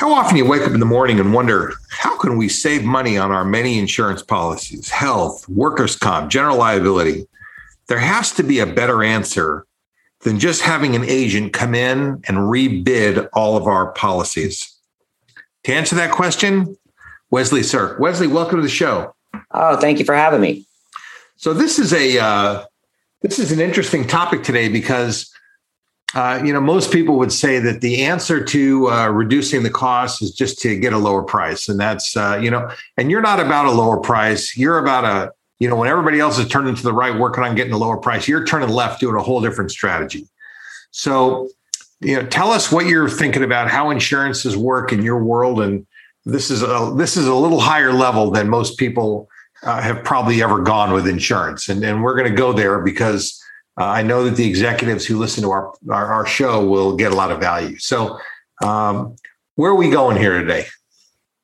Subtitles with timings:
[0.00, 3.18] How often you wake up in the morning and wonder, how can we save money
[3.18, 7.26] on our many insurance policies, health, workers' comp, general liability?
[7.86, 9.66] There has to be a better answer
[10.20, 14.74] than just having an agent come in and rebid all of our policies.
[15.64, 16.78] To answer that question,
[17.30, 18.00] Wesley Sierk.
[18.00, 19.14] Wesley, welcome to the show.
[19.50, 20.64] Oh, thank you for having me.
[21.36, 22.64] So this is a uh,
[23.20, 25.30] this is an interesting topic today because
[26.14, 30.22] uh, you know most people would say that the answer to uh, reducing the cost
[30.22, 33.38] is just to get a lower price, and that's uh, you know, and you're not
[33.38, 34.56] about a lower price.
[34.56, 37.54] You're about a you know when everybody else is turning to the right, working on
[37.54, 38.26] getting a lower price.
[38.26, 40.26] You're turning left, doing a whole different strategy.
[40.90, 41.48] So
[42.00, 45.86] you know, tell us what you're thinking about how insurances work in your world, and
[46.24, 49.28] this is a this is a little higher level than most people
[49.62, 53.40] uh, have probably ever gone with insurance, and and we're going to go there because
[53.78, 57.12] uh, I know that the executives who listen to our, our, our show will get
[57.12, 57.78] a lot of value.
[57.78, 58.18] So,
[58.62, 59.16] um,
[59.56, 60.66] where are we going here today?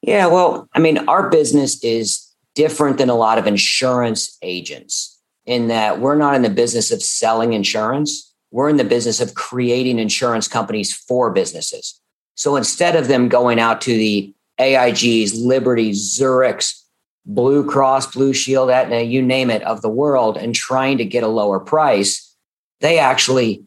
[0.02, 5.68] Yeah, well, I mean, our business is different than a lot of insurance agents in
[5.68, 9.98] that we're not in the business of selling insurance we're in the business of creating
[9.98, 12.00] insurance companies for businesses.
[12.34, 16.82] So instead of them going out to the AIGs, Liberty, Zurichs,
[17.26, 21.24] Blue Cross, Blue Shield, Aetna, you name it, of the world and trying to get
[21.24, 22.34] a lower price,
[22.80, 23.64] they actually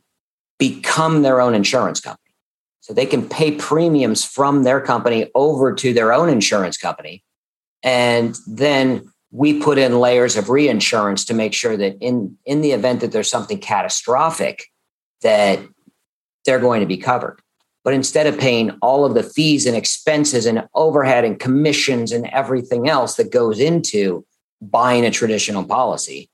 [0.57, 2.33] become their own insurance company.
[2.79, 7.23] So they can pay premiums from their company over to their own insurance company.
[7.83, 12.71] And then we put in layers of reinsurance to make sure that in in the
[12.71, 14.65] event that there's something catastrophic
[15.21, 15.59] that
[16.45, 17.39] they're going to be covered
[17.89, 22.27] but instead of paying all of the fees and expenses and overhead and commissions and
[22.27, 24.23] everything else that goes into
[24.61, 26.29] buying a traditional policy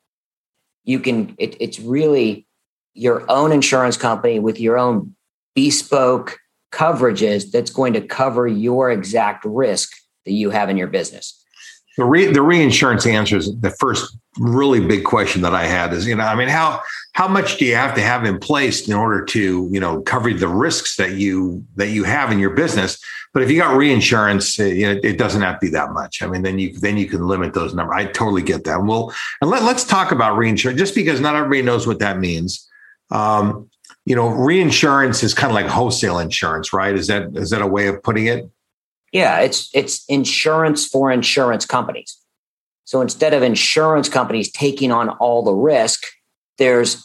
[0.83, 2.45] you can it, it's really
[2.93, 5.15] your own insurance company with your own
[5.55, 6.39] bespoke
[6.73, 9.93] coverages that's going to cover your exact risk
[10.25, 11.41] that you have in your business
[11.97, 16.15] the, re, the reinsurance answers the first really big question that I had is, you
[16.15, 16.81] know, I mean, how
[17.13, 20.33] how much do you have to have in place in order to, you know, cover
[20.33, 23.01] the risks that you that you have in your business?
[23.33, 26.21] But if you got reinsurance, uh, you know, it doesn't have to be that much.
[26.21, 27.95] I mean, then you then you can limit those numbers.
[27.97, 28.83] I totally get that.
[28.83, 32.69] Well, and let, let's talk about reinsurance, just because not everybody knows what that means.
[33.11, 33.69] Um,
[34.05, 36.93] you know, reinsurance is kind of like wholesale insurance, right?
[36.93, 38.49] Is that is that a way of putting it?
[39.15, 42.17] Yeah, it's it's insurance for insurance companies.
[42.83, 46.03] So instead of insurance companies taking on all the risk,
[46.57, 47.01] there's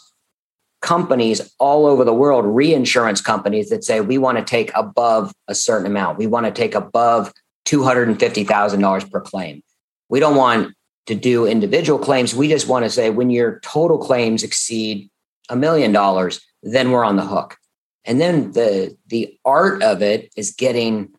[0.83, 5.55] companies all over the world, reinsurance companies that say we want to take above a
[5.55, 6.19] certain amount.
[6.19, 7.33] We want to take above
[7.67, 9.63] $250,000 per claim.
[10.09, 10.75] We don't want
[11.07, 12.35] to do individual claims.
[12.35, 15.09] We just want to say when your total claims exceed
[15.49, 17.57] a million dollars, then we're on the hook.
[18.05, 21.15] And then the the art of it is getting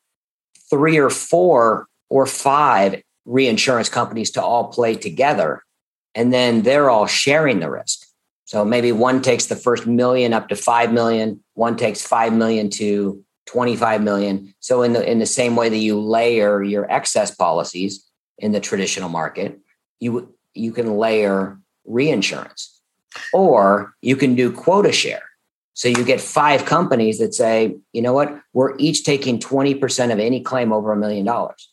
[0.72, 5.64] three or four or five reinsurance companies to all play together.
[6.16, 8.08] And then they're all sharing the risk.
[8.46, 12.70] So maybe one takes the first million up to 5 million, one takes 5 million
[12.72, 14.54] to 25 million.
[14.60, 18.06] So in the in the same way that you layer your excess policies
[18.38, 19.60] in the traditional market,
[20.02, 22.82] you you can layer reinsurance.
[23.34, 25.24] Or you can do quota share.
[25.82, 30.20] So you get five companies that say, you know what, we're each taking 20% of
[30.20, 31.72] any claim over a million dollars.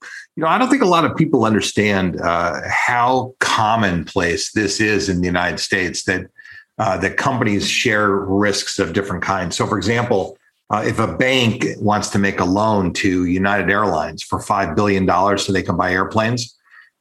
[0.00, 5.08] You know, I don't think a lot of people understand uh, how commonplace this is
[5.08, 6.04] in the United States.
[6.04, 6.30] That
[6.78, 9.56] uh, that companies share risks of different kinds.
[9.56, 10.38] So, for example,
[10.70, 15.08] uh, if a bank wants to make a loan to United Airlines for $5 billion
[15.36, 16.56] so they can buy airplanes,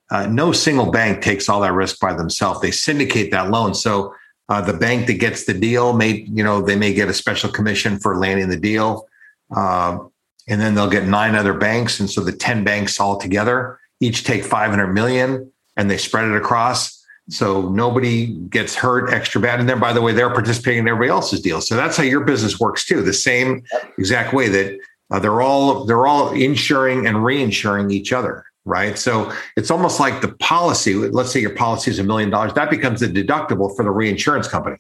[0.10, 2.62] uh, no single bank takes all that risk by themselves.
[2.62, 3.76] They syndicate that loan.
[3.76, 4.12] So
[4.50, 7.50] uh, the bank that gets the deal may, you know, they may get a special
[7.50, 9.08] commission for landing the deal.
[9.56, 10.00] Uh,
[10.48, 12.00] and then they'll get nine other banks.
[12.00, 16.36] And so the 10 banks all together each take 500 million and they spread it
[16.36, 17.04] across.
[17.30, 19.60] So nobody gets hurt extra bad.
[19.60, 21.60] And then, by the way, they're participating in everybody else's deal.
[21.60, 23.02] So that's how your business works too.
[23.02, 23.64] The same
[23.98, 24.78] exact way that
[25.12, 28.98] uh, they're all they're all insuring and reinsuring each other, right?
[28.98, 30.96] So it's almost like the policy.
[30.96, 32.54] Let's say your policy is a million dollars.
[32.54, 34.78] That becomes the deductible for the reinsurance company.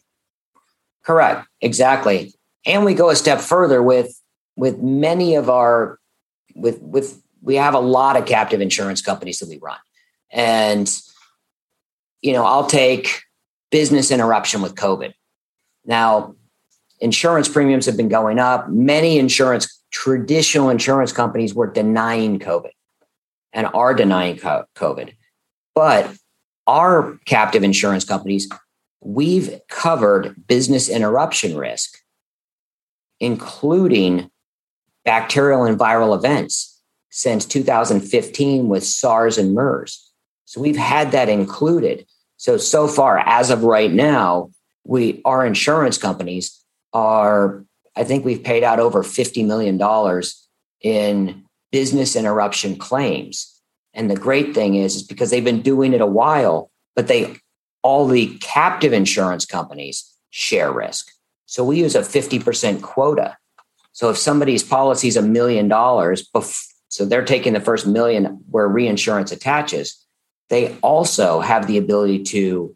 [1.04, 1.48] Correct.
[1.62, 2.34] Exactly.
[2.66, 4.20] And we go a step further with
[4.56, 6.00] with many of our
[6.56, 9.78] with with we have a lot of captive insurance companies that we run,
[10.32, 10.90] and
[12.22, 13.22] you know, I'll take
[13.70, 15.14] business interruption with COVID.
[15.86, 16.34] Now,
[17.00, 18.68] insurance premiums have been going up.
[18.68, 22.72] Many insurance, traditional insurance companies were denying COVID
[23.56, 25.16] and are denying COVID.
[25.74, 26.14] But
[26.68, 28.48] our captive insurance companies,
[29.02, 31.98] we've covered business interruption risk,
[33.20, 34.30] including
[35.06, 40.12] bacterial and viral events since 2015 with SARS and MERS.
[40.44, 42.06] So we've had that included.
[42.38, 44.52] So so far, as of right now,
[44.84, 46.62] we our insurance companies
[46.94, 47.64] are.
[47.96, 50.46] I think we've paid out over fifty million dollars
[50.82, 51.45] in
[51.76, 53.54] business interruption claims.
[53.94, 57.36] And the great thing is, is because they've been doing it a while, but they
[57.82, 61.12] all the captive insurance companies share risk.
[61.48, 63.36] So we use a 50% quota.
[63.92, 66.26] So if somebody's policy is a million dollars,
[66.88, 70.02] so they're taking the first million where reinsurance attaches,
[70.48, 72.74] they also have the ability to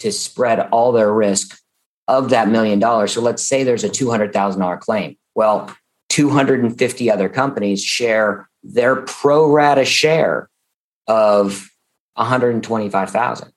[0.00, 1.58] to spread all their risk
[2.08, 3.14] of that million dollars.
[3.14, 5.16] So let's say there's a $200,000 claim.
[5.34, 5.74] Well,
[6.14, 10.48] 250 other companies share their pro rata share
[11.08, 11.68] of
[12.14, 13.52] 125,000.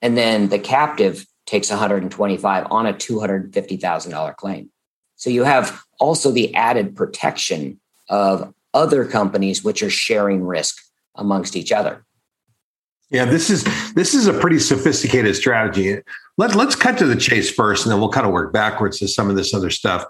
[0.00, 4.70] And then the captive takes 125 on a $250,000 claim.
[5.14, 10.82] So you have also the added protection of other companies which are sharing risk
[11.14, 12.04] amongst each other.
[13.10, 13.62] Yeah, this is
[13.94, 15.98] this is a pretty sophisticated strategy.
[16.36, 19.06] Let, let's cut to the chase first, and then we'll kind of work backwards to
[19.06, 20.04] some of this other stuff.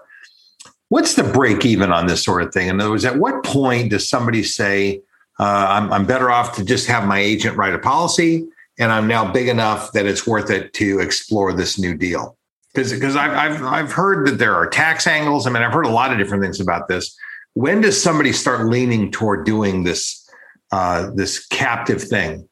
[0.93, 2.67] What's the break even on this sort of thing?
[2.67, 5.01] In other words, at what point does somebody say,
[5.39, 8.45] uh, I'm, I'm better off to just have my agent write a policy,
[8.77, 12.37] and I'm now big enough that it's worth it to explore this new deal?
[12.75, 15.47] Because I've, I've I've heard that there are tax angles.
[15.47, 17.17] I mean, I've heard a lot of different things about this.
[17.55, 20.29] When does somebody start leaning toward doing this
[20.71, 22.47] uh, this captive thing?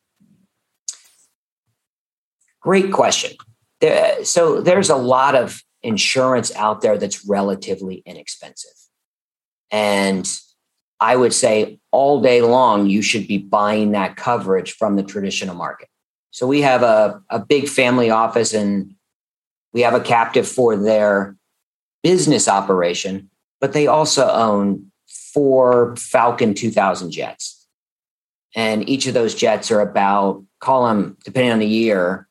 [2.61, 3.33] Great question.
[4.23, 8.71] So there's a lot of insurance out there that's relatively inexpensive.
[9.71, 10.29] And
[10.99, 15.55] I would say all day long, you should be buying that coverage from the traditional
[15.55, 15.89] market.
[16.31, 18.93] So we have a, a big family office and
[19.73, 21.35] we have a captive for their
[22.03, 23.29] business operation,
[23.59, 27.67] but they also own four Falcon 2000 jets.
[28.55, 32.27] And each of those jets are about, call them, depending on the year,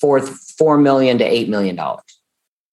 [0.00, 2.17] four four million to eight million dollars.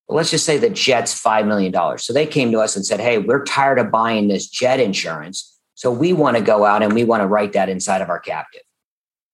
[0.08, 2.04] Let's just say the jet's five million dollars.
[2.04, 5.58] So they came to us and said, "Hey, we're tired of buying this jet insurance,
[5.74, 8.20] so we want to go out and we want to write that inside of our
[8.20, 8.62] captive."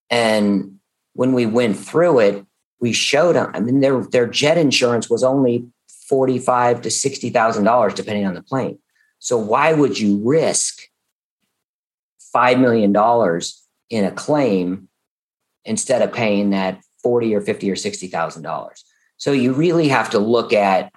[0.09, 0.79] And
[1.13, 2.45] when we went through it,
[2.79, 3.51] we showed them.
[3.53, 5.65] I mean, their their jet insurance was only
[6.07, 8.79] forty five to sixty thousand dollars, depending on the plane.
[9.19, 10.83] So why would you risk
[12.31, 14.87] five million dollars in a claim
[15.65, 18.85] instead of paying that 40 or 50 or 60,000 dollars.
[19.21, 20.91] So you really have to look at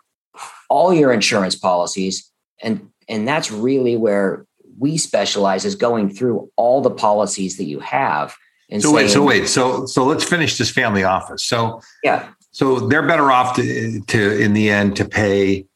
[0.71, 2.31] all your insurance policies
[2.63, 4.47] and and that's really where
[4.79, 8.35] we specialize is going through all the policies that you have
[8.71, 11.45] and so saying, wait so wait so so let's finish this family office.
[11.45, 12.31] So yeah.
[12.51, 15.67] so they're better off to, to in the end to pay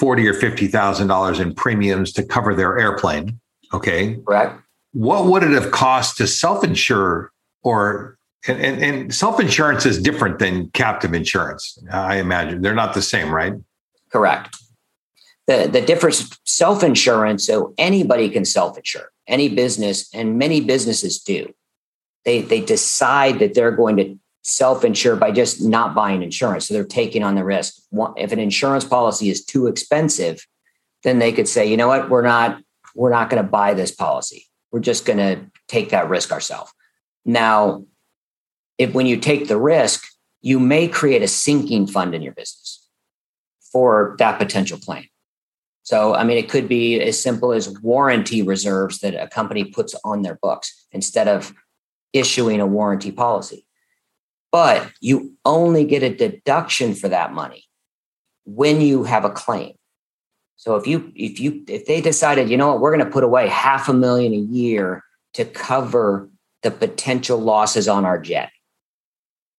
[0.00, 3.38] 40 or 50 thousand dollars in premiums to cover their airplane
[3.74, 4.16] okay?
[4.26, 4.60] Correct.
[4.92, 7.32] What would it have cost to self-insure
[7.62, 11.78] or and, and, and self insurance is different than captive insurance.
[11.92, 13.54] I imagine they're not the same, right?
[14.10, 14.56] Correct.
[15.46, 17.46] The the difference self insurance.
[17.46, 19.10] So anybody can self insure.
[19.26, 21.54] Any business and many businesses do.
[22.24, 26.66] They they decide that they're going to self insure by just not buying insurance.
[26.66, 27.80] So they're taking on the risk.
[28.16, 30.46] If an insurance policy is too expensive,
[31.04, 32.60] then they could say, you know what, we're not
[32.94, 34.46] we're not going to buy this policy.
[34.70, 36.72] We're just going to take that risk ourselves.
[37.24, 37.84] Now,
[38.78, 40.04] if when you take the risk,
[40.40, 42.88] you may create a sinking fund in your business
[43.72, 45.06] for that potential claim.
[45.84, 49.94] So, I mean, it could be as simple as warranty reserves that a company puts
[50.04, 51.52] on their books instead of
[52.12, 53.66] issuing a warranty policy.
[54.52, 57.64] But you only get a deduction for that money
[58.44, 59.74] when you have a claim.
[60.56, 63.24] So if you if you if they decided, you know what, we're going to put
[63.24, 65.02] away half a million a year
[65.34, 66.28] to cover
[66.62, 68.50] the potential losses on our jet,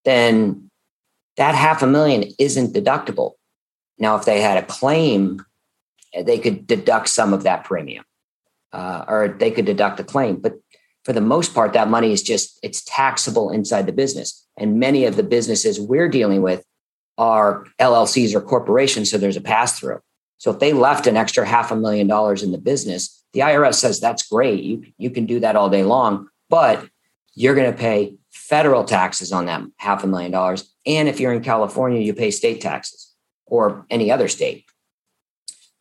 [0.05, 0.69] then
[1.37, 3.33] that half a million isn't deductible.
[3.97, 5.43] Now, if they had a claim,
[6.13, 8.05] they could deduct some of that premium,
[8.71, 10.37] uh, or they could deduct the claim.
[10.37, 10.55] But
[11.05, 14.45] for the most part, that money is just it's taxable inside the business.
[14.57, 16.63] And many of the businesses we're dealing with
[17.17, 19.99] are LLCs or corporations, so there's a pass through.
[20.37, 23.75] So if they left an extra half a million dollars in the business, the IRS
[23.75, 24.63] says that's great.
[24.63, 26.87] You you can do that all day long, but
[27.35, 30.73] you're going to pay federal taxes on that half a million dollars.
[30.85, 33.13] And if you're in California, you pay state taxes
[33.45, 34.65] or any other state.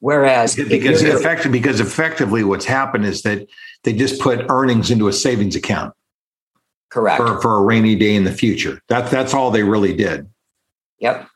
[0.01, 3.49] Whereas because effectively, because effectively what's happened is that
[3.85, 5.95] they just put earnings into a savings account.
[6.91, 7.17] Correct.
[7.17, 8.83] For, for a rainy day in the future.
[8.89, 10.29] That, that's all they really did.
[10.99, 11.27] Yep.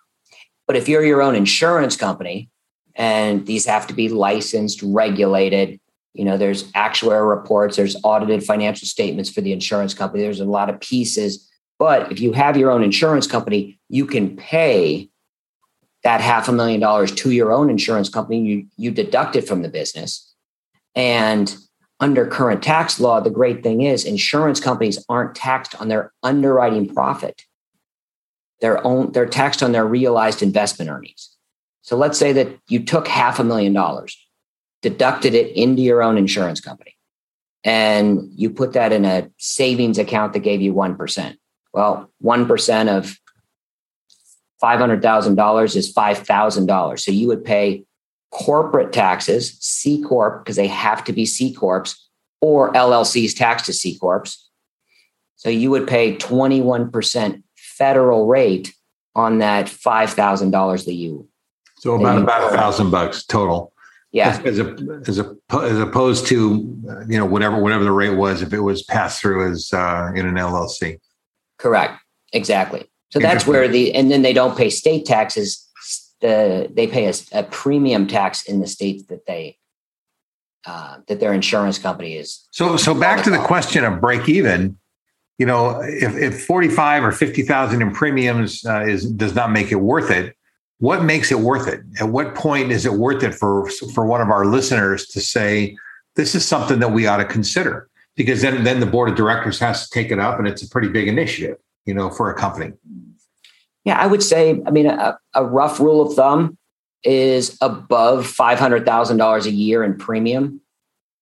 [0.67, 2.51] But if you're your own insurance company
[2.95, 5.81] and these have to be licensed, regulated,
[6.17, 10.45] you know there's actuarial reports there's audited financial statements for the insurance company there's a
[10.45, 11.51] lot of pieces.
[11.79, 15.11] But if you have your own insurance company you can pay
[16.05, 19.63] that half a million dollars to your own insurance company you you deduct it from
[19.63, 20.35] the business.
[20.95, 21.55] And
[22.01, 26.93] under current tax law the great thing is insurance companies aren't taxed on their underwriting
[26.93, 27.43] profit.
[28.61, 31.37] They're own they're taxed on their realized investment earnings.
[31.83, 34.26] So let's say that you took half a million dollars
[34.83, 36.97] deducted it into your own insurance company
[37.67, 41.37] and you put that in a savings account that gave you 1%.
[41.75, 43.19] Well, 1% of
[44.63, 47.01] $500,000 is $5,000.
[47.01, 47.85] So you would pay
[48.31, 51.97] corporate taxes, C Corp, because they have to be C Corps,
[52.41, 54.49] or LLC's tax to C Corps.
[55.35, 58.73] So you would pay 21% federal rate
[59.17, 61.29] on that $5,000 that you.
[61.79, 63.73] So about, about a thousand bucks total.
[64.17, 64.41] Yeah.
[64.47, 66.35] As, a, as a as opposed to
[67.07, 70.25] you know whatever whatever the rate was if it was passed through as uh, in
[70.25, 70.99] an LLC.
[71.59, 72.01] Correct.
[72.33, 72.91] Exactly.
[73.11, 75.63] So that's where the and then they don't pay state taxes.
[76.23, 79.59] The they pay a, a premium tax in the states that they
[80.65, 82.49] uh, that their insurance company is.
[82.53, 84.79] So so back to the question of break even.
[85.37, 89.53] You know, if, if forty five or fifty thousand in premiums uh, is does not
[89.53, 90.35] make it worth it,
[90.79, 91.81] what makes it worth it?
[92.01, 95.77] At what point is it worth it for for one of our listeners to say
[96.17, 97.89] this is something that we ought to consider?
[98.15, 100.69] Because then then the board of directors has to take it up, and it's a
[100.69, 102.73] pretty big initiative, you know, for a company.
[103.85, 104.63] Yeah, I would say.
[104.67, 106.59] I mean, a, a rough rule of thumb
[107.05, 110.61] is above five hundred thousand dollars a year in premium,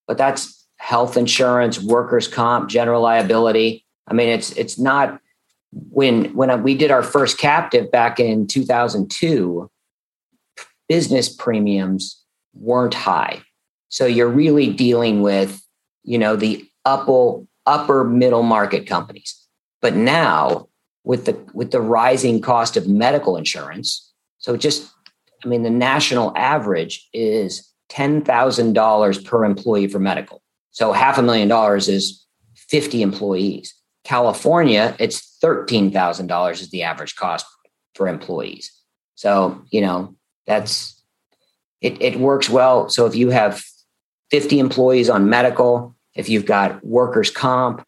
[0.06, 3.84] but that's health insurance, workers' comp, general liability.
[4.08, 5.20] I mean, it's it's not
[5.90, 9.70] when when we did our first captive back in 2002
[10.88, 12.22] business premiums
[12.54, 13.42] weren't high.
[13.88, 15.62] So you're really dealing with
[16.02, 19.40] you know the upper upper middle market companies.
[19.80, 20.68] But now
[21.04, 24.90] with the with the rising cost of medical insurance so just
[25.44, 30.42] i mean the national average is $10,000 per employee for medical.
[30.70, 32.26] So half a million dollars is
[32.56, 33.74] 50 employees
[34.04, 37.46] California, it's $13,000 is the average cost
[37.94, 38.72] for employees.
[39.14, 40.14] So, you know,
[40.46, 41.02] that's
[41.80, 42.88] it, it works well.
[42.88, 43.62] So if you have
[44.30, 47.84] 50 employees on medical, if you've got workers' comp,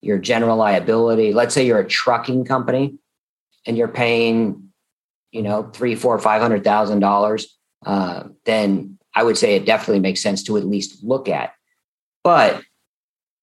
[0.00, 2.94] your general liability, let's say you're a trucking company
[3.66, 4.70] and you're paying,
[5.32, 7.58] you know, three, four, five hundred thousand uh, dollars,
[8.44, 11.52] then I would say it definitely makes sense to at least look at.
[12.22, 12.62] But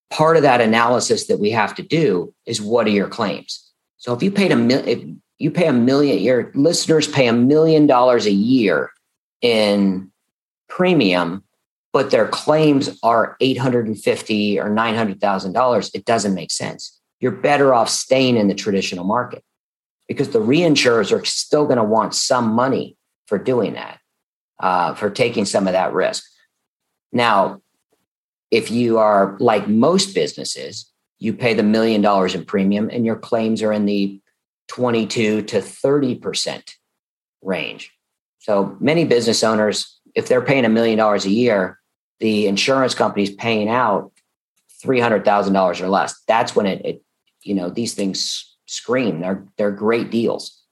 [0.10, 3.72] part of that analysis that we have to do is what are your claims?
[3.98, 5.04] So if you paid a mil- if
[5.40, 8.92] you pay a million, your listeners pay a million dollars a year
[9.42, 10.12] in
[10.70, 11.44] premium,
[11.92, 15.92] but their claims are eight hundred and fifty or nine hundred thousand dollars.
[15.94, 17.00] It doesn't make sense.
[17.20, 19.44] You're better off staying in the traditional market
[20.08, 24.00] because the reinsurers are still going to want some money for doing that,
[24.60, 26.24] uh, for taking some of that risk.
[27.12, 27.62] Now,
[28.56, 33.18] if you are like most businesses, you pay the million dollars in premium and your
[33.18, 34.22] claims are in the
[34.70, 36.64] 22 to 30%
[37.42, 37.92] range.
[38.40, 41.80] So many business owners, if they're paying a million dollars a year,
[42.22, 44.14] the insurance company's paying out
[44.82, 46.16] $300,000 or less.
[46.26, 47.02] That's when it, it,
[47.44, 49.20] you know, these things scream.
[49.20, 50.64] They're they're great deals.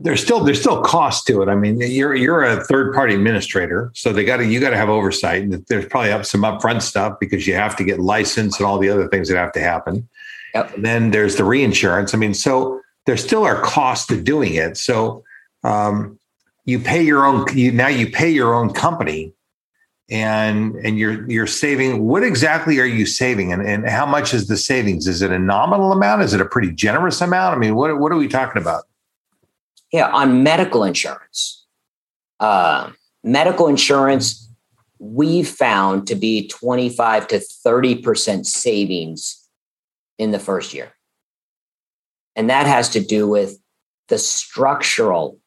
[0.00, 1.48] There's still there's still cost to it.
[1.48, 4.76] I mean, you're you're a third party administrator, so they got to you got to
[4.76, 5.42] have oversight.
[5.42, 8.78] And there's probably up some upfront stuff because you have to get licensed and all
[8.78, 10.08] the other things that have to happen.
[10.54, 10.74] Yep.
[10.76, 12.14] And then there's the reinsurance.
[12.14, 14.76] I mean, so there still are costs to doing it.
[14.76, 15.24] So
[15.64, 16.18] um,
[16.64, 17.46] you pay your own.
[17.56, 19.34] You now you pay your own company
[20.10, 24.48] and and you're you're saving what exactly are you saving and, and how much is
[24.48, 27.74] the savings is it a nominal amount is it a pretty generous amount i mean
[27.74, 28.84] what, what are we talking about
[29.92, 31.66] yeah on medical insurance.
[32.40, 32.90] Uh,
[33.24, 34.48] medical insurance
[34.98, 39.48] we found to be 25 to 30% savings
[40.18, 40.92] in the first year.
[42.34, 43.58] And that has to do with
[44.08, 45.38] the structural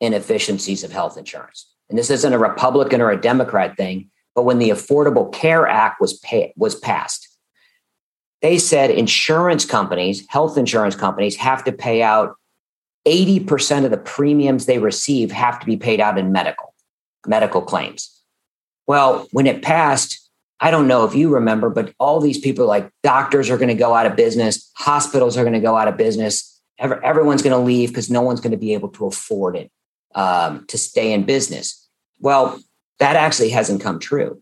[0.00, 1.72] inefficiencies of health insurance.
[1.88, 6.00] And this isn't a Republican or a Democrat thing, but when the Affordable Care Act
[6.00, 7.28] was pay, was passed,
[8.42, 12.36] they said insurance companies, health insurance companies, have to pay out
[13.06, 16.74] 80% of the premiums they receive have to be paid out in medical
[17.26, 18.12] medical claims.
[18.86, 22.90] Well, when it passed, I don't know if you remember, but all these people like
[23.02, 25.96] doctors are going to go out of business, hospitals are going to go out of
[25.96, 29.70] business, everyone's going to leave because no one's going to be able to afford it
[30.14, 31.88] um, to stay in business.
[32.20, 32.60] Well,
[32.98, 34.40] that actually hasn't come true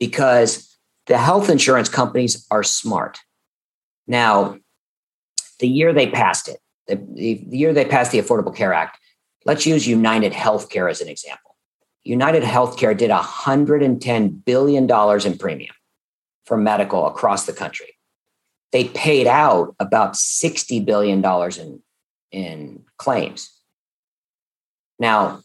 [0.00, 0.76] because
[1.06, 3.18] the health insurance companies are smart.
[4.06, 4.58] Now,
[5.60, 8.98] the year they passed it, the, the year they passed the Affordable Care Act,
[9.44, 11.56] let's use United Healthcare as an example.
[12.04, 14.90] United Healthcare did $110 billion
[15.26, 15.74] in premium
[16.44, 17.96] for medical across the country.
[18.72, 21.82] They paid out about $60 billion in,
[22.30, 23.52] in claims.
[24.98, 25.40] Now,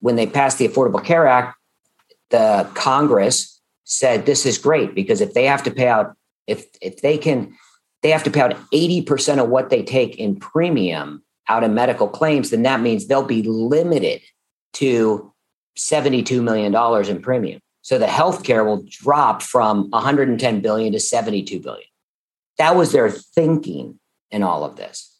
[0.00, 1.56] when they passed the Affordable Care Act,
[2.30, 6.16] the Congress said this is great because if they have to pay out,
[6.46, 7.54] if if they can,
[8.04, 12.06] they have to pay out 80% of what they take in premium out of medical
[12.06, 14.20] claims, then that means they'll be limited
[14.74, 15.32] to
[15.78, 16.74] $72 million
[17.08, 17.60] in premium.
[17.80, 21.88] So the healthcare will drop from 110 billion to 72 billion.
[22.58, 23.98] That was their thinking
[24.30, 25.18] in all of this.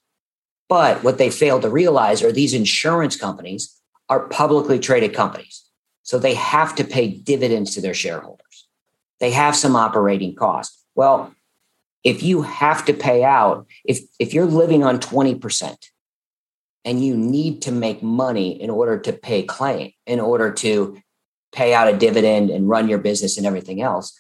[0.69, 3.81] But what they fail to realize are these insurance companies
[4.11, 5.65] are publicly traded companies.
[6.03, 8.69] So they have to pay dividends to their shareholders.
[9.21, 10.79] They have some operating cost.
[10.95, 11.35] Well,
[12.05, 15.77] if you have to pay out, if, if you're living on 20%
[16.85, 21.01] and you need to make money in order to pay claim, in order to
[21.53, 24.17] pay out a dividend and run your business and everything else,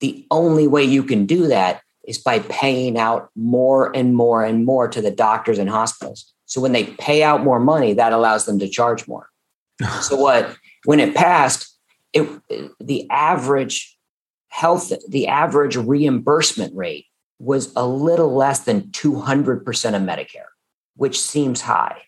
[0.00, 4.64] the only way you can do that is by paying out more and more and
[4.64, 6.32] more to the doctors and hospitals.
[6.46, 9.28] So when they pay out more money, that allows them to charge more.
[10.00, 11.76] so what when it passed,
[12.12, 12.26] it
[12.80, 13.98] the average
[14.48, 17.06] health, the average reimbursement rate
[17.38, 19.60] was a little less than 200%
[19.94, 20.48] of Medicare,
[20.96, 22.02] which seems high.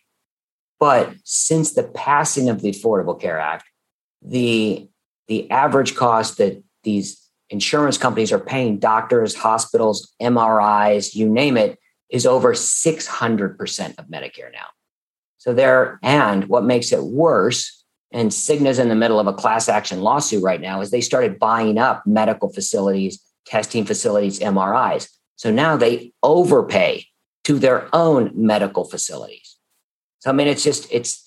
[0.80, 3.64] But since the passing of the Affordable Care Act,
[4.22, 4.88] the
[5.28, 11.78] the average cost that these insurance companies are paying doctors, hospitals, MRIs, you name it,
[12.10, 14.66] is over 600% of Medicare now.
[15.36, 19.68] So there, and what makes it worse, and Cigna's in the middle of a class
[19.68, 25.08] action lawsuit right now, is they started buying up medical facilities, testing facilities, MRIs.
[25.38, 27.07] So now they overpay
[27.44, 29.57] to their own medical facilities.
[30.18, 31.24] So I mean, it's just it's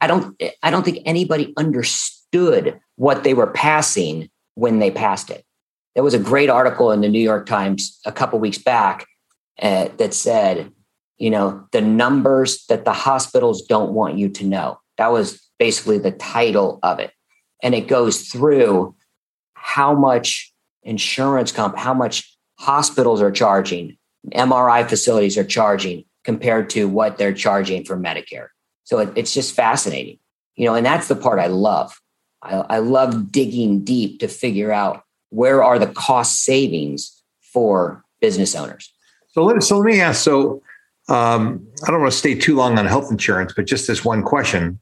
[0.00, 5.44] I don't I don't think anybody understood what they were passing when they passed it.
[5.94, 9.06] There was a great article in the New York Times a couple weeks back
[9.60, 10.70] uh, that said,
[11.18, 14.78] you know, the numbers that the hospitals don't want you to know.
[14.98, 17.10] That was basically the title of it.
[17.62, 18.94] And it goes through
[19.54, 23.96] how much insurance comp, how much hospitals are charging,
[24.32, 28.48] MRI facilities are charging compared to what they're charging for Medicare.
[28.84, 30.18] So it, it's just fascinating,
[30.56, 31.98] you know, and that's the part I love.
[32.42, 38.54] I, I love digging deep to figure out where are the cost savings for business
[38.54, 38.92] owners.
[39.28, 40.22] So let, so let me ask.
[40.22, 40.62] So
[41.08, 44.22] um, I don't want to stay too long on health insurance, but just this one
[44.22, 44.80] question.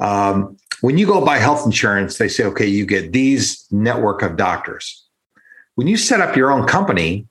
[0.00, 4.36] Um, when you go buy health insurance, they say, okay, you get these network of
[4.36, 4.99] doctors.
[5.80, 7.26] When you set up your own company,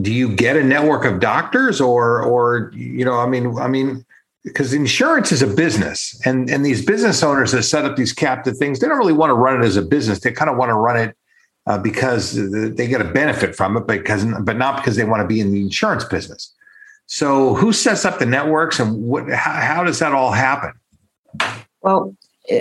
[0.00, 4.06] do you get a network of doctors or, or, you know, I mean, I mean,
[4.44, 8.56] because insurance is a business and, and these business owners that set up these captive
[8.56, 10.20] things, they don't really want to run it as a business.
[10.20, 11.16] They kind of want to run it
[11.66, 12.34] uh, because
[12.76, 15.40] they get a benefit from it, but because but not because they want to be
[15.40, 16.54] in the insurance business.
[17.06, 19.28] So, who sets up the networks, and what?
[19.28, 20.74] How, how does that all happen?
[21.82, 22.14] Well,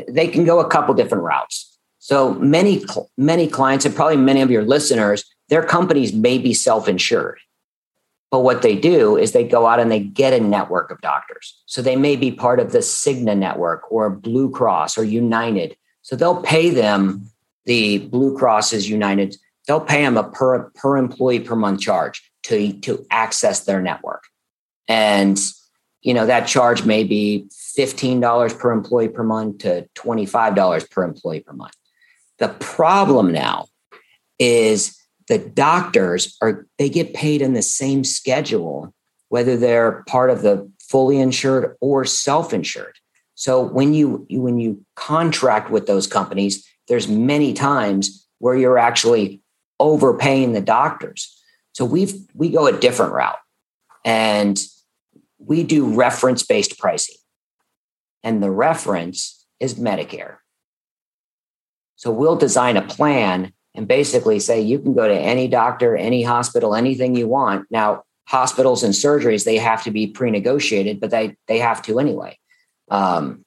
[0.08, 1.69] they can go a couple different routes.
[2.00, 2.84] So many
[3.18, 7.40] many clients, and probably many of your listeners, their companies may be self-insured.
[8.32, 11.60] But what they do is they go out and they get a network of doctors.
[11.66, 15.76] So they may be part of the Cigna network or Blue Cross or United.
[16.04, 17.30] So they'll pay them
[17.66, 19.36] the Blue Crosses, United,
[19.68, 24.24] they'll pay them a per, per employee per month charge to, to access their network.
[24.88, 25.40] And
[26.02, 31.42] you know that charge may be $15 per employee per month to $25 per employee
[31.42, 31.76] per month.
[32.40, 33.68] The problem now
[34.38, 34.98] is
[35.28, 38.94] the doctors are they get paid in the same schedule
[39.30, 42.98] whether they're part of the fully insured or self-insured.
[43.36, 49.42] So when you when you contract with those companies, there's many times where you're actually
[49.80, 51.42] overpaying the doctors.
[51.74, 53.38] So we've we go a different route.
[54.04, 54.60] And
[55.38, 57.16] we do reference-based pricing.
[58.24, 60.38] And the reference is Medicare.
[62.00, 66.24] So we'll design a plan and basically say you can go to any doctor, any
[66.24, 67.66] hospital, anything you want.
[67.70, 72.40] Now, hospitals and surgeries, they have to be pre-negotiated, but they they have to anyway.
[72.90, 73.44] Um,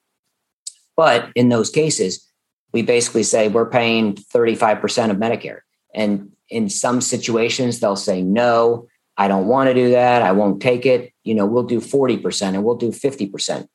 [0.99, 2.31] but in those cases,
[2.75, 5.61] we basically say we're paying 35% of Medicare.
[5.95, 8.87] And in some situations, they'll say, no,
[9.17, 10.21] I don't want to do that.
[10.21, 11.11] I won't take it.
[11.25, 13.67] You know, we'll do 40% and we'll do 50%.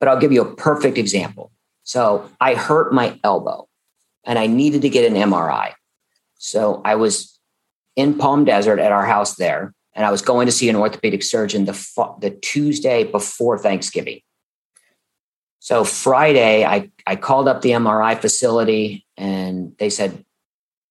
[0.00, 1.52] But I'll give you a perfect example.
[1.82, 3.68] So I hurt my elbow
[4.24, 5.72] and I needed to get an MRI.
[6.36, 7.38] So I was
[7.96, 11.22] in Palm Desert at our house there, and I was going to see an orthopedic
[11.22, 14.20] surgeon the, the Tuesday before Thanksgiving.
[15.58, 20.24] So Friday, I, I called up the MRI facility and they said,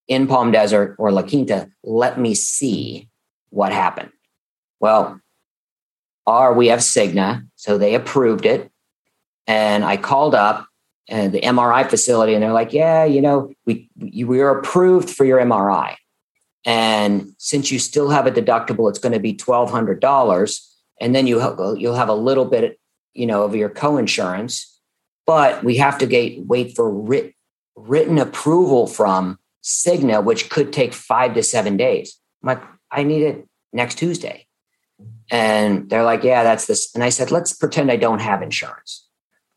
[0.08, 3.10] in Palm Desert or La Quinta, let me see
[3.50, 4.12] what happened.
[4.80, 5.20] Well,
[6.26, 8.72] our we have Cigna, so they approved it.
[9.48, 10.68] And I called up
[11.08, 15.26] and the MRI facility, and they're like, "Yeah, you know, we we are approved for
[15.26, 15.96] your MRI,
[16.66, 21.16] and since you still have a deductible, it's going to be twelve hundred dollars, and
[21.16, 21.40] then you
[21.78, 22.80] you'll have a little bit,
[23.14, 24.66] you know, of your coinsurance,
[25.26, 27.34] but we have to get wait for writ,
[27.76, 32.18] written approval from Cigna, which could take five to seven days.
[32.42, 34.48] I'm like, I need it next Tuesday.
[35.30, 36.94] And they're like, yeah, that's this.
[36.94, 39.08] And I said, let's pretend I don't have insurance.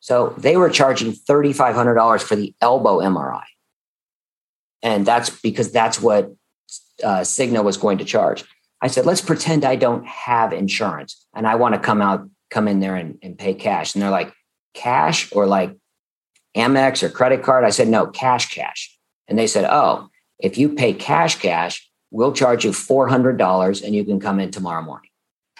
[0.04, 3.44] So they were charging $3,500 for the elbow MRI.
[4.82, 6.30] And that's because that's what
[7.02, 8.44] uh, Cigna was going to charge.
[8.82, 12.68] I said, let's pretend I don't have insurance and I want to come out, come
[12.68, 13.94] in there and, and pay cash.
[13.94, 14.30] And they're like,
[14.74, 15.74] cash or like
[16.54, 17.64] Amex or credit card?
[17.64, 18.94] I said, no, cash, cash.
[19.26, 24.04] And they said, oh, if you pay cash, cash, we'll charge you $400 and you
[24.04, 25.08] can come in tomorrow morning.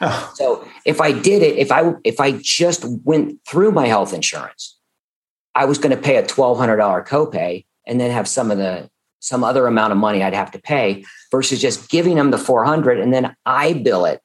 [0.00, 0.33] Oh.
[0.35, 4.76] So if I did it, if I if I just went through my health insurance,
[5.54, 8.59] I was going to pay a twelve hundred dollar copay and then have some of
[8.59, 12.38] the some other amount of money I'd have to pay versus just giving them the
[12.38, 14.20] four hundred and then I bill it.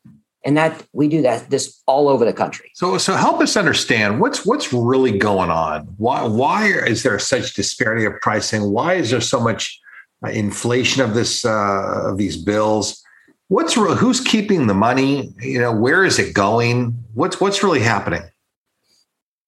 [0.45, 2.71] And that we do that this all over the country.
[2.73, 5.81] So so help us understand what's what's really going on.
[5.97, 8.71] Why why is there such disparity of pricing?
[8.71, 9.79] Why is there so much
[10.25, 13.03] uh, inflation of this uh, of these bills?
[13.49, 15.33] What's real, who's keeping the money?
[15.41, 17.03] You know, where is it going?
[17.13, 18.23] What's what's really happening?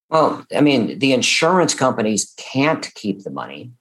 [0.10, 3.72] Well, I mean, the insurance companies can't keep the money.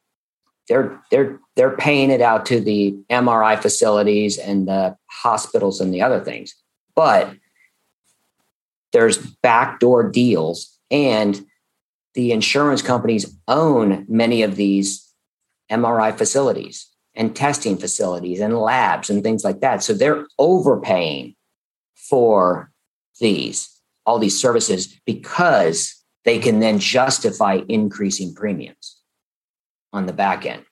[0.68, 6.02] They're they're they're paying it out to the MRI facilities and the hospitals and the
[6.02, 6.54] other things.
[6.94, 7.34] But
[8.92, 11.44] there's backdoor deals and
[12.14, 15.08] the insurance companies own many of these
[15.70, 19.82] MRI facilities and testing facilities and labs and things like that.
[19.82, 21.34] So they're overpaying
[21.94, 22.70] for
[23.20, 23.68] these,
[24.06, 29.00] all these services because they can then justify increasing premiums
[29.92, 30.64] on the back end.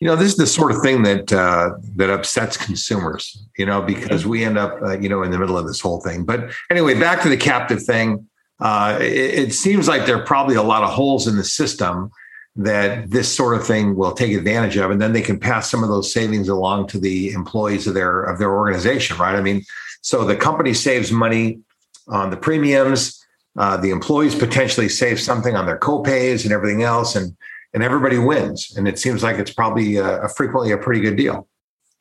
[0.00, 3.46] You know, this is the sort of thing that uh, that upsets consumers.
[3.56, 6.00] You know, because we end up, uh, you know, in the middle of this whole
[6.00, 6.24] thing.
[6.24, 8.28] But anyway, back to the captive thing.
[8.58, 12.10] Uh, it, it seems like there are probably a lot of holes in the system
[12.56, 15.82] that this sort of thing will take advantage of and then they can pass some
[15.82, 19.36] of those savings along to the employees of their of their organization right?
[19.36, 19.64] I mean
[20.02, 21.60] so the company saves money
[22.08, 23.24] on the premiums
[23.56, 27.34] uh, the employees potentially save something on their copays and everything else and
[27.72, 31.16] and everybody wins and it seems like it's probably a, a frequently a pretty good
[31.16, 31.48] deal.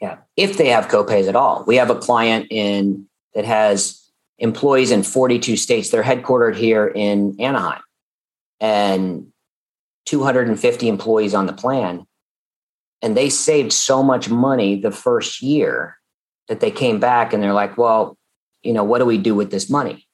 [0.01, 1.63] Yeah if they have copays at all.
[1.65, 4.09] We have a client in that has
[4.39, 5.89] employees in 42 states.
[5.89, 7.81] They're headquartered here in anaheim.
[8.59, 9.31] And
[10.05, 12.05] 250 employees on the plan.
[13.01, 15.97] And they saved so much money the first year
[16.47, 18.17] that they came back and they're like, well,
[18.61, 20.07] you know, what do we do with this money?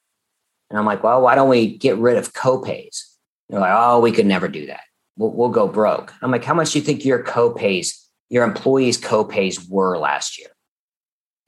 [0.69, 3.03] And I'm like, well, why don't we get rid of copays?
[3.49, 4.81] They're like, oh, we could never do that.
[5.17, 6.13] We'll, we'll go broke.
[6.21, 10.49] I'm like, how much do you think your copays, your employees' copays were last year?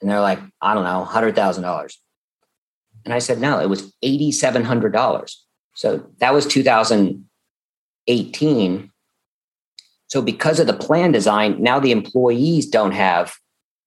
[0.02, 1.94] And they're like, I don't know, $100,000.
[3.06, 5.36] And I said, no, it was $8,700.
[5.76, 6.46] So that was
[8.10, 8.92] 2018.
[10.08, 13.36] So because of the plan design, now the employees don't have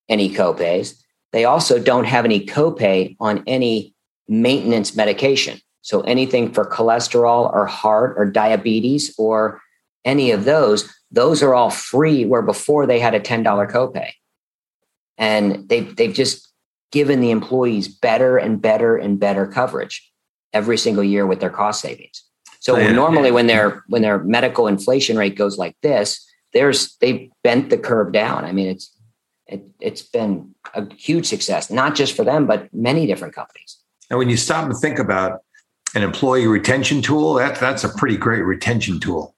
[0.08, 0.96] any copays.
[1.32, 3.94] They also don't have any copay on any
[4.28, 5.58] maintenance medication.
[5.80, 9.60] So anything for cholesterol or heart or diabetes or
[10.04, 14.10] any of those, those are all free where before they had a $10 copay.
[15.18, 16.48] And they've, they've just
[16.92, 20.08] given the employees better and better and better coverage
[20.52, 22.22] every single year with their cost savings.
[22.62, 23.34] So yeah, normally yeah.
[23.34, 28.12] when their when their medical inflation rate goes like this, there's they bent the curve
[28.12, 28.44] down.
[28.44, 28.96] I mean, it's
[29.48, 33.78] it, it's been a huge success, not just for them, but many different companies.
[34.10, 35.40] And when you stop and think about
[35.96, 39.34] an employee retention tool, that that's a pretty great retention tool.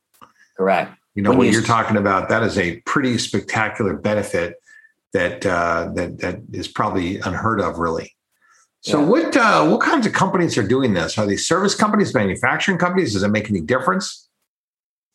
[0.59, 0.93] Correct.
[1.15, 2.29] You know when what you, are talking about.
[2.29, 4.57] That is a pretty spectacular benefit
[5.15, 8.14] that uh, that that is probably unheard of, really.
[8.85, 9.07] So, yeah.
[9.07, 11.17] what uh, what kinds of companies are doing this?
[11.17, 13.15] Are these service companies, manufacturing companies?
[13.15, 14.29] Does it make any difference?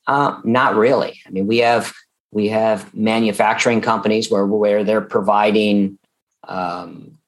[0.07, 1.21] Uh, not really.
[1.27, 1.93] I mean, we have
[2.31, 5.99] we have manufacturing companies where where they're providing
[6.47, 7.19] um,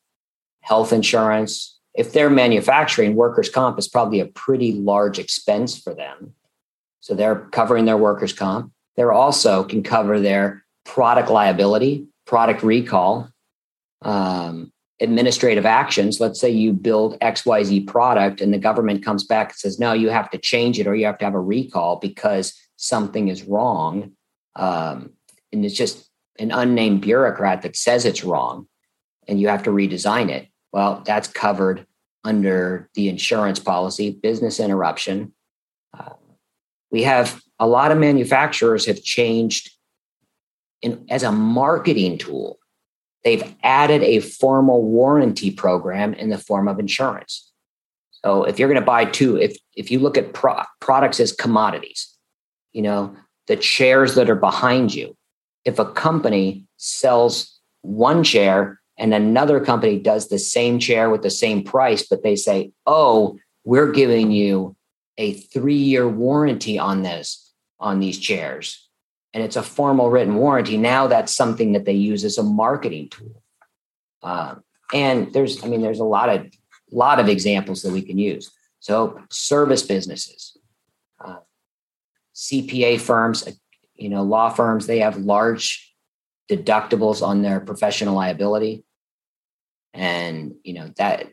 [0.62, 1.78] health insurance.
[1.94, 6.34] If they're manufacturing, workers' comp is probably a pretty large expense for them.
[7.02, 8.72] So they're covering their workers' comp.
[8.96, 13.30] They're also can cover their product liability product recall,
[14.02, 16.20] um, administrative actions.
[16.20, 20.10] Let's say you build XYZ product and the government comes back and says, no, you
[20.10, 24.12] have to change it or you have to have a recall because something is wrong.
[24.56, 25.12] Um,
[25.52, 26.10] and it's just
[26.40, 28.68] an unnamed bureaucrat that says it's wrong
[29.28, 30.48] and you have to redesign it.
[30.72, 31.86] Well, that's covered
[32.24, 35.34] under the insurance policy, business interruption.
[35.98, 36.14] Uh,
[36.92, 39.72] we have a lot of manufacturers have changed
[40.82, 42.60] in, as a marketing tool,
[43.24, 47.52] they've added a formal warranty program in the form of insurance.
[48.24, 51.32] So if you're going to buy two, if if you look at pro- products as
[51.32, 52.16] commodities,
[52.72, 53.16] you know
[53.48, 55.16] the chairs that are behind you.
[55.66, 61.30] If a company sells one chair and another company does the same chair with the
[61.30, 64.76] same price, but they say, "Oh, we're giving you
[65.18, 68.88] a three-year warranty on this on these chairs,"
[69.34, 70.78] and it's a formal written warranty.
[70.78, 73.42] Now that's something that they use as a marketing tool.
[74.22, 74.56] Uh,
[74.94, 76.48] and there's, I mean, there's a lot of
[76.92, 78.52] lot of examples that we can use.
[78.80, 80.58] So service businesses,
[81.24, 81.38] uh,
[82.36, 83.52] CPA firms, uh,
[83.96, 85.96] you know, law firms, they have large
[86.50, 88.84] deductibles on their professional liability,
[89.94, 91.28] and you know that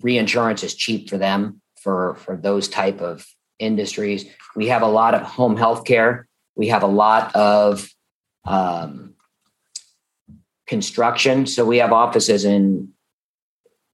[0.00, 3.26] reinsurance is cheap for them for for those type of
[3.58, 4.24] industries.
[4.56, 7.88] We have a lot of home health care we have a lot of
[8.44, 9.14] um,
[10.66, 11.46] construction.
[11.46, 12.92] So we have offices in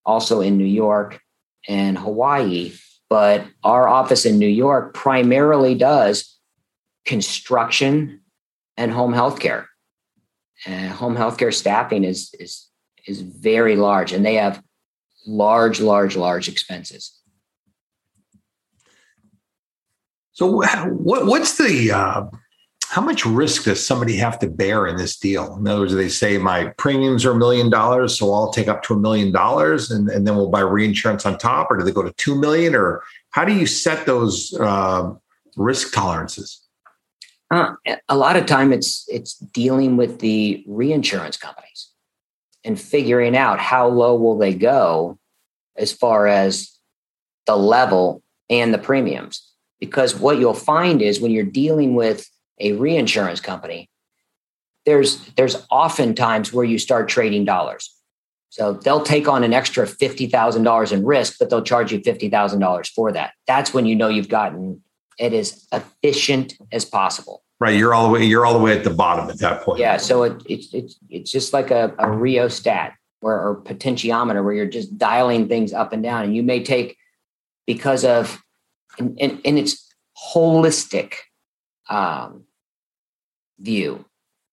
[0.04, 1.20] also in New York
[1.68, 2.72] and Hawaii,
[3.08, 6.38] but our office in New York primarily does
[7.04, 8.20] construction
[8.76, 9.66] and home healthcare.
[10.66, 12.68] And home healthcare staffing is is
[13.06, 14.62] is very large, and they have
[15.26, 17.18] large, large, large expenses.
[20.32, 22.24] So, what what's the uh,
[22.90, 25.54] how much risk does somebody have to bear in this deal?
[25.54, 28.82] In other words, they say my premiums are a million dollars, so I'll take up
[28.82, 32.02] to a million dollars and, then we'll buy reinsurance on top, or do they go
[32.02, 32.74] to two million?
[32.74, 35.12] Or how do you set those uh,
[35.56, 36.66] risk tolerances?
[37.52, 37.74] Uh,
[38.08, 41.90] a lot of time it's it's dealing with the reinsurance companies
[42.64, 45.16] and figuring out how low will they go
[45.76, 46.76] as far as
[47.46, 49.48] the level and the premiums.
[49.78, 52.28] Because what you'll find is when you're dealing with
[52.60, 53.90] a reinsurance company,
[54.86, 57.94] there's there's often times where you start trading dollars.
[58.50, 62.00] So they'll take on an extra fifty thousand dollars in risk, but they'll charge you
[62.00, 63.32] fifty thousand dollars for that.
[63.46, 64.82] That's when you know you've gotten
[65.18, 67.42] it as efficient as possible.
[67.60, 69.80] Right, you're all the way you're all the way at the bottom at that point.
[69.80, 74.54] Yeah, so it, it's it's it's just like a, a rheostat or, or potentiometer where
[74.54, 76.96] you're just dialing things up and down, and you may take
[77.66, 78.42] because of
[78.98, 79.94] and and, and it's
[80.34, 81.14] holistic
[81.90, 82.44] um,
[83.60, 84.04] view,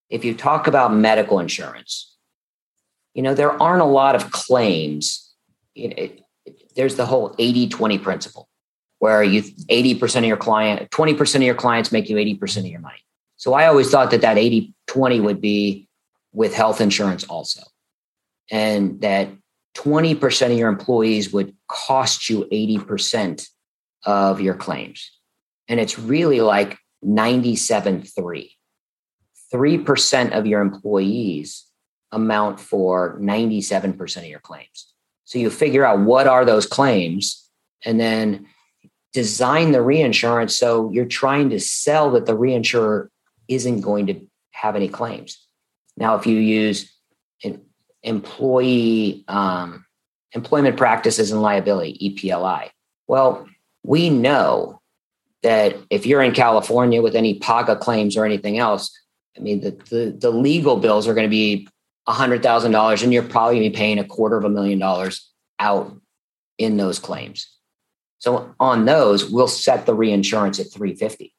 [0.10, 2.15] if you talk about medical insurance,
[3.13, 5.34] you know, there aren't a lot of claims.
[5.76, 6.22] It, it,
[6.76, 8.48] there's the whole 80 20 principle
[9.00, 12.80] where you 80% of your client, 20% of your clients make you 80% of your
[12.80, 13.00] money.
[13.38, 15.88] So I always thought that that 80 20 would be
[16.34, 17.62] with health insurance also.
[18.50, 19.30] And that
[19.76, 23.48] 20% of your employees would cost you 80%
[24.06, 25.12] of your claims.
[25.67, 28.57] And it's really like 97 3.
[29.54, 31.66] 3% of your employees
[32.12, 34.94] amount for 97% of your claims.
[35.26, 37.50] So you figure out what are those claims
[37.86, 38.48] and then
[39.14, 43.08] design the reinsurance so you're trying to sell that the reinsurer
[43.48, 45.38] isn't going to have any claims.
[45.98, 46.94] Now, if you use
[48.04, 49.86] employee um,
[50.34, 52.70] employment practices and liability (EPLI),
[53.08, 53.48] well,
[53.84, 54.82] we know
[55.44, 58.92] that if you're in California with any PAGA claims or anything else,
[59.38, 61.67] I mean, the, the, the legal bills are going to be
[62.08, 66.00] $100,000 and you're probably going to be paying a quarter of a million dollars out
[66.58, 67.47] in those claims.
[68.19, 71.34] So on those, we'll set the reinsurance at 350.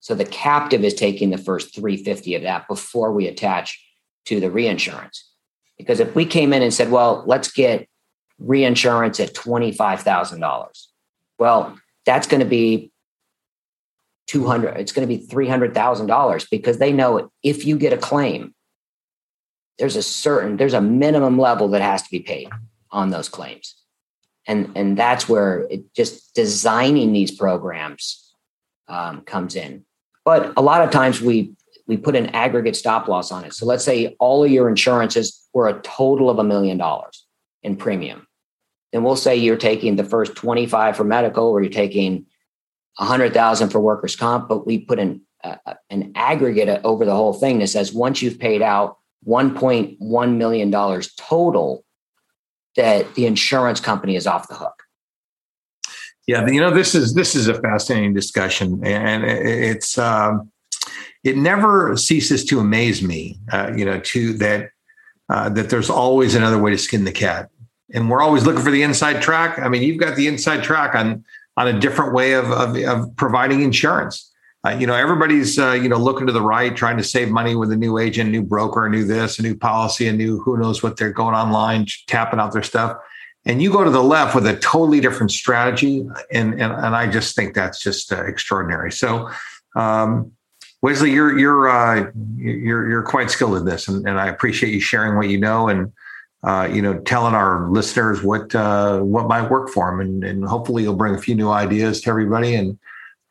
[0.00, 3.82] So the captive is taking the first 350 of that before we attach
[4.26, 5.28] to the reinsurance.
[5.76, 7.88] Because if we came in and said, well, let's get
[8.38, 10.86] reinsurance at $25,000,
[11.38, 12.89] well, that's going to be
[14.30, 18.54] 200 it's going to be $300,000 because they know if you get a claim
[19.80, 22.48] there's a certain there's a minimum level that has to be paid
[22.92, 23.74] on those claims.
[24.46, 28.32] And and that's where it just designing these programs
[28.88, 29.84] um, comes in.
[30.24, 31.54] But a lot of times we
[31.86, 33.54] we put an aggregate stop loss on it.
[33.54, 37.26] So let's say all of your insurances were a total of a million dollars
[37.62, 38.26] in premium.
[38.92, 42.26] Then we'll say you're taking the first 25 for medical or you're taking
[42.96, 45.56] 100,000 for workers comp, but we put an uh,
[45.88, 51.14] an aggregate over the whole thing that says once you've paid out 1.1 million dollars
[51.14, 51.82] total
[52.76, 54.82] that the insurance company is off the hook.
[56.26, 60.50] Yeah, you know this is this is a fascinating discussion and it's um,
[61.24, 64.70] it never ceases to amaze me uh, you know to that
[65.30, 67.48] uh, that there's always another way to skin the cat
[67.92, 69.58] and we're always looking for the inside track.
[69.58, 71.24] I mean, you've got the inside track on
[71.56, 74.30] on a different way of, of, of providing insurance.
[74.66, 77.54] Uh, you know, everybody's uh, you know looking to the right, trying to save money
[77.54, 80.58] with a new agent, new broker, a new this, a new policy, a new who
[80.58, 82.98] knows what they're going online, tapping out their stuff.
[83.46, 87.10] And you go to the left with a totally different strategy, and and, and I
[87.10, 88.92] just think that's just uh, extraordinary.
[88.92, 89.30] So,
[89.76, 90.32] um,
[90.82, 94.80] Wesley, you're you're uh, you're you're quite skilled in this, and, and I appreciate you
[94.80, 95.90] sharing what you know and
[96.42, 100.44] uh, you know, telling our listeners what uh, what might work for them, and, and
[100.44, 102.54] hopefully you'll bring a few new ideas to everybody.
[102.54, 102.78] And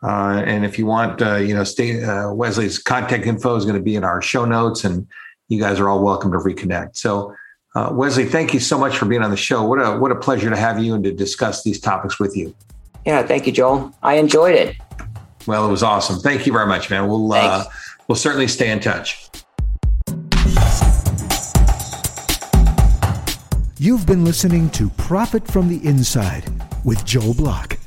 [0.04, 3.78] uh, and if you want, uh, you know, stay, uh, Wesley's contact info is going
[3.78, 5.08] to be in our show notes, and
[5.48, 6.98] you guys are all welcome to reconnect.
[6.98, 7.36] So,
[7.76, 9.64] uh, Wesley, thank you so much for being on the show.
[9.64, 12.54] What a what a pleasure to have you and to discuss these topics with you.
[13.06, 13.92] Yeah, thank you, Joel.
[14.04, 14.76] I enjoyed it.
[15.48, 16.20] Well, it was awesome.
[16.20, 17.08] Thank you very much, man.
[17.08, 19.29] We'll we'll certainly stay in touch.
[23.82, 26.44] You've been listening to Profit from the Inside
[26.84, 27.78] with Joel Block.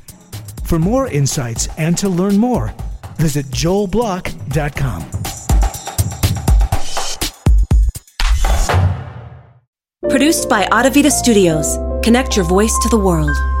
[0.63, 2.73] For more insights and to learn more,
[3.17, 5.03] visit joelblock.com.
[10.09, 11.77] Produced by Audavita Studios.
[12.03, 13.52] Connect your voice to the world.